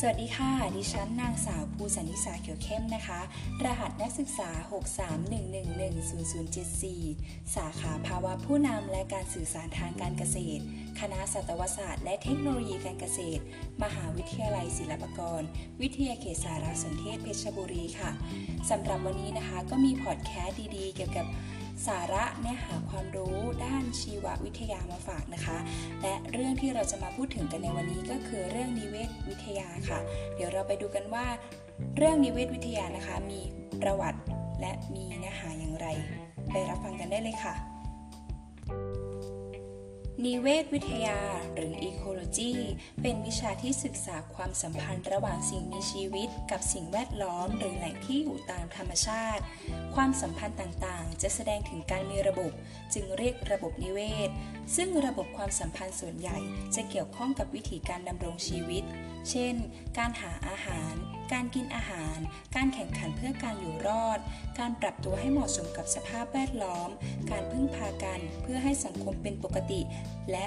[0.00, 3.20] สวัสดีค่ะ ดิฉันนางสาวภูสันนิสาเขียวเข้มนะคะ
[3.64, 10.62] รหัสนักศึกษา 631110074 สาขาภาวะผู้นำและการสื่อสารทางการเกษตร
[11.00, 13.42] คณะสัตวศาสตร์และเทคโนโลยีการเกษตร
[13.82, 15.42] มหาวิทยาลัยศิลปากร
[15.82, 18.10] วิทยาเขตสารสนเทศเพชรบุรีค่ะ
[18.70, 21.26] สำหรับวันนี้นะคะก็มีพอดแคสต์ดีๆ เกี่ยวกับ
[21.86, 25.58] สาระเนื้อหาความรู้ด้านชีววิทยามาฝากนะคะ
[26.02, 29.98] และเรื่องที่เราจะมาพูดถึงกันในวันนี้ก็คือเรื่องนิเวศวิทยาค่ะ
[30.34, 31.26] เดี๋ยวเราไปดูกันว่า
[31.96, 33.40] เรื่องนิเวศวิทยานะคะ มี
[33.82, 34.20] ประวัติ
[34.60, 35.86] และมีเนื้อหาอย่างไร
[36.50, 37.54] ไปรับฟังกันได้เลยค่ะ
[40.28, 41.20] นิเวศวิทยา
[41.54, 42.52] หรือ ecology
[43.02, 49.42] เป็นวิชาที่ศึกษาความสัมพันธ์ระหว่างสิ่งมีชีวิต กับสิ่งแวดล้อม หรือแหล่งที่อยู่ตามธรรมชาติ
[49.94, 52.52] ความสัมพันธ์ต่างๆ จะแสดงถึงการมีระบบ
[52.94, 54.30] จึงเรียกระบบนิเวศ
[54.76, 56.38] ซึ่งระบบความสัมพันธ์ส่วนใหญ่
[56.74, 58.84] จะเกี่ยวข้องกับวิถีการดำรงชีวิต
[59.30, 59.54] เช่น
[59.98, 60.94] การหาอาหาร
[61.32, 62.18] การกินอาหาร
[62.56, 64.18] การแข่งขันเพื่อการอยู่รอด
[64.58, 66.88] การปรับตัวให้เหมาะสมกับสภาพแวดล้อม
[67.30, 69.80] การพึ่งพากันเพื่อให้สังคมเป็นปกติ
[70.30, 70.46] และ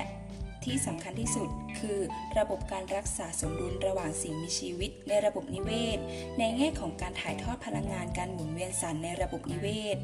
[0.68, 2.00] ที่สำคัญที่สุด คือ
[2.38, 6.00] ระบบการรักษาสมดุลระหว่างสิ่งมีชีวิตในระบบนิเวศ
[6.40, 9.98] ในแง่ของการถ่ายทอดพลังงานการหมุนเวียนสารในระบบนิเวศ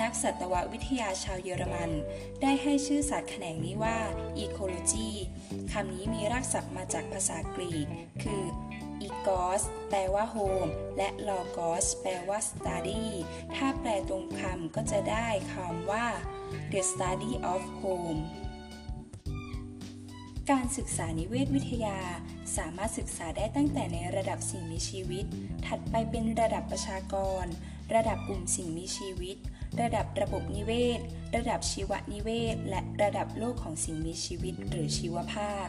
[0.00, 1.90] นักสัตววิทยาชาวเยอรมัน
[2.42, 3.98] ได้ให้ชื่อศาสตร์แขนงนี้ว่า
[4.44, 5.10] ecology
[5.72, 7.86] คำนี้มีรากศัพท์มาจากภาษากรีก
[8.22, 8.44] คือ
[9.06, 13.04] ecos แปลว่า home และ logos แปลว่า study
[13.54, 16.06] ถ้าแปลตรงคำก็จะได้คำว่า
[16.72, 18.20] the study of home
[20.50, 21.98] การศึกษานิเวศวิทยา
[22.56, 25.24] สามารถศึกษาได้ตั้งแต่ในระดับสิ่งมีชีวิต
[25.66, 27.44] ถัดไปเป็นระดับประชากร
[27.94, 29.36] ระดับกลุ่มสิ่งมีชีวิต
[29.80, 31.00] ระดับระบบนิเวศ
[31.36, 35.66] ระดับชีวนิเวศ และระดับโลกของสิ่งมีชีวิต หรือชีวภาพ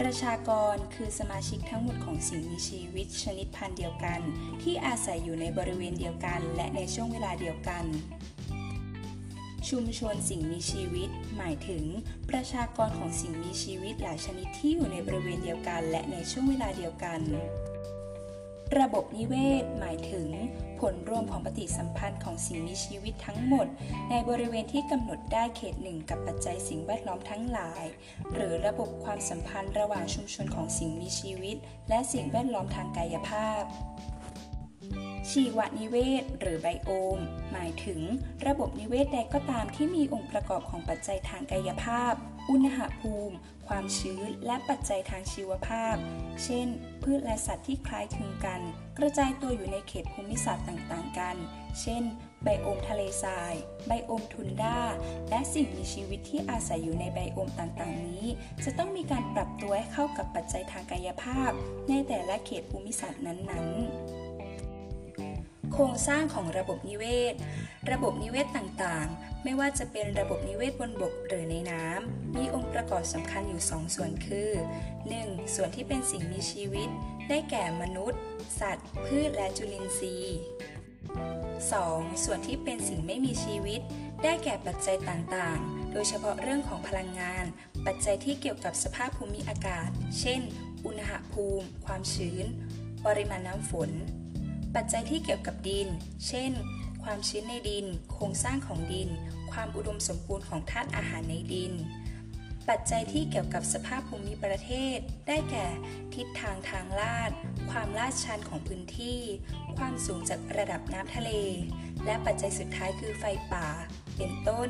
[0.00, 4.20] ประชากรคือสมาชิกทั้งหมดของสิ่งมีชีวิต ชนิดพันธุ์เดียวกัน
[4.62, 7.84] ที่อาศัยอยู่ในบริเวณเดียวกัน และในช่วงเวลาเดียวกัน
[9.68, 11.84] ชุมชนสิ่งมีชีวิต หมายถึง
[12.30, 17.20] ประชากรของสิ่งมีชีวิตหลายชนิดที่อยู่ในบริเวณเดียวกัน และในช่วงเวลาเดียวกัน
[18.80, 20.28] ระบบนิเวศ หมายถึง
[20.80, 23.66] ผลรวมของปฏิสัมพันธ์ของสิ่งมีชีวิตทั้งหมด
[24.10, 27.84] ในบริเวณที่กำหนดได้เขตหนึ่งกับปัจจัยสิ่งแวดล้อมทั้งหลาย
[28.32, 31.56] หรือระบบความสัมพันธ์ระหว่างชุมชนของสิ่งมีชีวิต
[31.88, 33.62] และสิ่งแวดล้อมทางกายภาพ
[35.30, 37.18] ชีวนิเวศ หรือไบโอม
[37.52, 38.00] หมายถึง
[38.46, 42.14] ระบบนิเวศใดก็ตามที่มีองค์ประกอบของปัจจัยทางกายภาพ
[42.50, 43.36] อุณหภูมิ
[43.68, 45.96] ความชื้น และปัจจัยทางชีวภาพ
[46.44, 46.66] เช่น
[47.02, 48.60] พืชและสัตว์ที่คล้ายคลึงกัน
[48.98, 51.36] กระจายตัวอยู่ในเขตภูมิศาสตร์ต่างๆ กัน
[51.80, 52.02] เช่น
[52.42, 53.54] ไบโอมทะเลทราย
[53.86, 54.78] ไบโอมทุนดา
[55.30, 58.24] และสิ่งมีชีวิตที่อาศัยอยู่ในไบโอมต่างๆ นี้
[58.64, 61.50] จะต้องมีการปรับตัวให้เข้ากับปัจจัยทางกายภาพ
[61.88, 64.27] ในแต่ละเขตภูมิศาสตร์นั้นๆ
[65.78, 67.34] ครงสร้างของระบบนิเวศ
[67.92, 74.50] ระบบนิเวศต่างๆ ไม่ว่าจะเป็นระบบนิเวศบนบกหรือในน้ำ มีองค์ประกอบสำคัญอยู่ 2 ส่วนคือ
[75.02, 75.54] 1.
[75.54, 76.88] ส่วนที่เป็นสิ่งมีชีวิต
[77.28, 78.20] ได้แก่มนุษย์
[78.60, 80.38] สัตว์ พืชและจุลินทรีย์
[81.50, 82.24] 2.
[82.24, 83.80] ส่วนที่เป็นสิ่งไม่มีชีวิต
[84.22, 87.44] ได้แก่ปัจจัยต่างๆ โดยเฉพาะเรื่องของพลังงาน
[87.86, 89.88] ปัจจัยที่เกี่ยวกับสภาพภูมิอากาศ
[90.20, 90.40] เช่น
[90.86, 92.44] อุณหภูมิ ความชื้น
[93.06, 93.90] ปริมาณน้ำฝน
[94.74, 95.88] ปัจจัยที่เกี่ยวกับดิน
[96.28, 96.52] เช่น
[97.02, 99.08] ความชื้นในดิน โครงสร้างของดิน
[99.52, 101.72] ความอุดมสมบูรณ์ของธาตุอาหารในดิน
[102.68, 104.98] ปัจจัยที่เกี่ยวกับสภาพภูมิประเทศ
[105.28, 105.66] ได้แก่
[106.14, 107.30] ทิศทางทางลาด
[107.70, 109.20] ความลาดชันของพื้นที่
[109.76, 111.30] ความสูงจากระดับน้ำทะเล
[112.04, 113.66] และปัจจัยสุดท้ายคือไฟป่า
[114.16, 114.68] เป็นต้น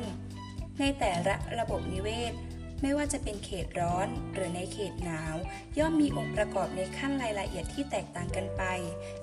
[0.79, 2.33] ในแต่ละระบบนิเวศ
[2.81, 5.35] ไม่ว่าจะเป็นเขตร้อนหรือในเขตหนาว
[5.79, 8.63] ย่อมมีองค์ประกอบในขั้นรายละเอียดที่แตกต่างกันไป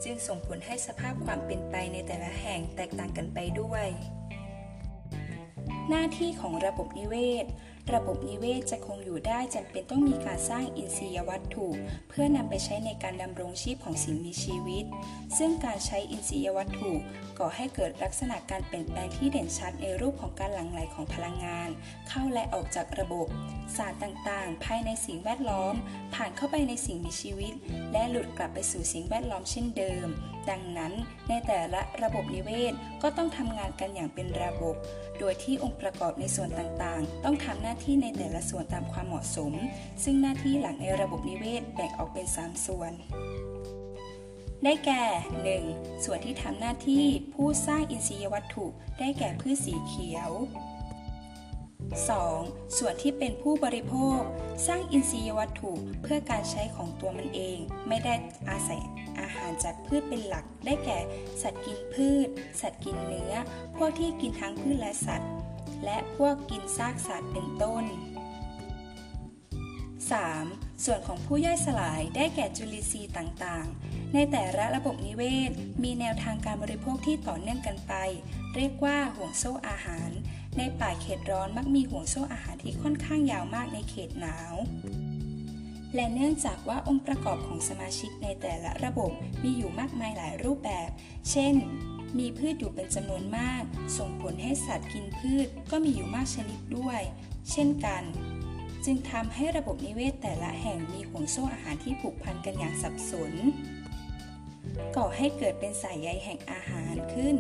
[0.03, 3.87] จึงส่งผลให้สภาพความเป็นไปในแต่ละแห่งแตกต่างกันไปด้วย
[5.89, 7.47] หน้าที่ของระบบนิเวศ
[7.95, 11.67] ระบบนิเวศจะคงอยู่ได้จำเป็นต้องมีการสร้างอินทรียวัตถุ
[12.09, 14.85] เพื่อนำไปใช้ในการดำรงชีพของสิ่งมีชีวิต
[15.39, 16.93] ซึ่งการใช้อินทรียวัตถุ
[17.39, 21.69] ก่อให้เกิดลักษณะการเปลี่ยนแปลงที่เด่นชัดในรูปของการหลั่งไหลของพลังงาน
[22.09, 23.27] เข้าและออกจากระบบ
[23.77, 25.75] สารต่างๆ ภายในสิ่งแวดล้อม
[26.15, 27.53] ผ่านเข้าไปในสิ่งมีชีวิต
[27.93, 30.09] และหลุดกลับไปสู่สิ่งแวดล้อมเช่นเดิม
[30.51, 30.93] ดังนั้น
[31.29, 32.73] ในแต่ละระบบนิเวศ
[33.03, 34.75] ก็ต้องทำงานกันอย่างเป็นระบบ
[35.19, 39.53] โดยที่องค์ประกอบในส่วนต่างๆ ต้องทำหน้าที่ในแต่ละส่วนตามความเหมาะสม
[40.05, 42.93] ซึ่งหน้าที่หลักในระบบนิเวศแบ่งออกเป็น 3 ส่วน
[44.65, 45.05] ได้แก่
[45.55, 46.05] 1.
[46.05, 47.05] ส่วนที่ทำหน้าที่
[47.35, 48.67] ผู้สร้างอินทรียวัตถุ
[48.99, 50.31] ได้แก่พืชสีเขียว
[52.05, 52.79] 2.
[52.79, 54.21] ส่วนที่เป็นผู้บริโภค
[54.67, 55.73] สร้างอินทรียวัตถุ
[56.03, 57.59] เพื่อการใช้ของตัวมันเอง
[57.89, 58.15] ไม่ได้
[58.51, 58.81] อาศัย
[59.21, 60.99] อาหารจากพืชเป็นหลัก ได้แก่
[61.43, 62.29] สัตว์กินพืช
[62.61, 63.33] สัตว์กินเนื้อ
[63.77, 65.31] พวกที่กินทั้งพืชและสัตว์
[65.85, 67.85] และพวกกินซากสัตว์เป็นต้น
[70.15, 70.85] 3.
[70.85, 75.51] ส่วนของผู้ย่อยสลายได้แก่จุลินทรีย์ต่างๆ ในแต่ละระบบนิเวศ
[75.83, 77.95] มีแนวทางการบริโภคที่ต่อเนื่องกันไป
[78.55, 80.11] เรียกว่าห่วงโซ่อาหาร
[80.59, 84.55] ในป่าเขตร้อนมักมีห่วงโซ่อาหารที่ค่อนข้างยาวมากในเขตหนาว
[85.95, 89.11] และเนื่องจากว่าองค์ประกอบของสมาชิกในแต่ละระบบ
[89.43, 90.91] มีอยู่มากมายหลายรูปแบบ
[91.31, 91.55] เช่น
[92.19, 93.63] มีพืชอยู่เป็นจำนวนมาก
[93.99, 97.01] ส่งผลให้สัตว์กินพืชก็มีอยู่มากชนิดด้วย
[97.51, 98.03] เช่นกัน
[98.85, 103.33] จึงทำให้ระบบนิเวศแต่ละแห่งมีห่วงโซ่อาหารที่ผูกพันกันอย่างสับสน
[104.97, 107.37] ก่อให้เกิดเป็นสายใยแห่งอาหารขึ้น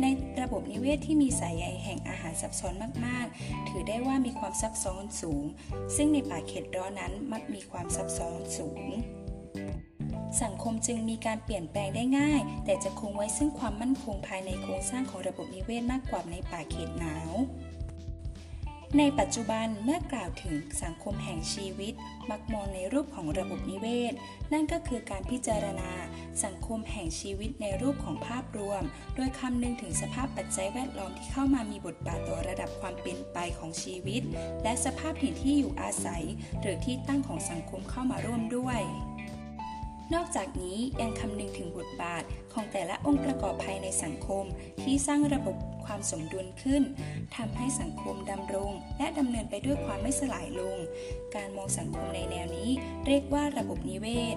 [0.00, 0.06] ใน
[0.40, 2.74] ระบบนิเวศที่มีสายใยแห่งอาหารซับซ้อน
[3.06, 5.44] มาก ๆ ถือได้ว่ามีความซับซ้อนสูง
[5.96, 8.84] ซึ่งในป่าเขตร้อนนั้นมักมีความซับซ้อนสูง
[10.42, 17.32] สังคมจึงมีการเปลี่ยนแปลงได้ง่าย แต่จะคงไว้ซึ่งความมั่นคงภายในโครงสร้างของระบบนิเวศมากกว่าในป่าเขตหนาว
[18.98, 21.94] ในปัจจุบันเมื่อกล่าวถึงสังคมแห่งชีวิต
[22.30, 24.12] มักมองในรูปของระบบนิเวศ
[24.52, 25.90] นั่นก็คือการพิจารณา
[26.44, 28.82] สังคมแห่งชีวิตในรูปของภาพรวม
[29.16, 34.22] โดยคำนึงถึงสภาพปัจจัยแวดล้อมที่เข้ามามีบทบาทต่อระดับความเป็นไปของชีวิต
[34.62, 36.24] และสภาพถิ่นที่อยู่อาศัย
[36.60, 38.80] หรือที่ตั้งของสังคมเข้ามาร่วมด้วย
[40.14, 42.22] นอกจากนี้ยังคำนึงถึงบทบาท
[42.52, 44.44] ของแต่ละองค์ประกอบภายในสังคม
[44.82, 46.82] ที่สร้างระบบความสมดุลขึ้น
[47.36, 50.76] ทำให้สังคมดำรง และดำเนินไปด้วยความไม่สลายลง
[51.34, 52.70] การมองสังคมในแนวนี้
[53.06, 54.36] เรียกว่าระบบนิเวศ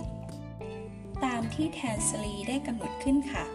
[1.26, 3.46] ตามที่แทนสลีได้กำหนดขึ้นค่ะ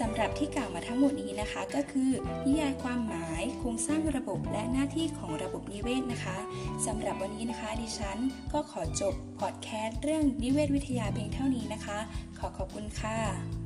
[0.00, 2.10] สำหรับที่กล่าวมาทั้งหมดนี้นะคะ ก็คือ
[2.46, 6.38] นิยายความหมายโครงสร้างระบบและหน้าที่ของระบบนิเวศนะคะ
[6.86, 8.18] สำหรับวันนี้นะคะดิฉัน
[8.52, 11.98] ก็ขอจบพอดแคสต์เรื่องนิเวศวิทยาเพียงเท่านี้นะคะ
[12.38, 13.59] ขอขอบคุณค่ะ